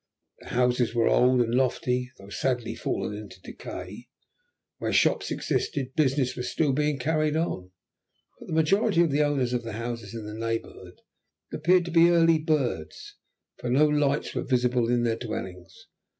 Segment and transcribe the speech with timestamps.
[0.39, 4.07] The houses were old and lofty, though sadly fallen to decay.
[4.79, 7.69] Where shops existed business was still being carried on,
[8.39, 11.01] but the majority of the owners of the houses in the neighbourhood
[11.53, 13.17] appeared to be early birds,
[13.59, 15.85] for no lights were visible in their dwellings.